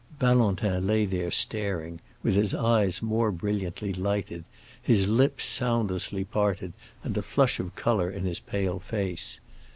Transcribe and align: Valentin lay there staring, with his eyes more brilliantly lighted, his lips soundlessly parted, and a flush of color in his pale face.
Valentin 0.19 0.87
lay 0.87 1.05
there 1.05 1.29
staring, 1.29 2.01
with 2.23 2.33
his 2.33 2.55
eyes 2.55 3.03
more 3.03 3.31
brilliantly 3.31 3.93
lighted, 3.93 4.45
his 4.81 5.07
lips 5.07 5.45
soundlessly 5.45 6.23
parted, 6.23 6.73
and 7.03 7.15
a 7.19 7.21
flush 7.21 7.59
of 7.59 7.75
color 7.75 8.09
in 8.09 8.25
his 8.25 8.39
pale 8.39 8.79
face. 8.79 9.39